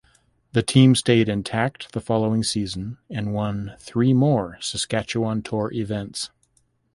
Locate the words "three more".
3.77-4.57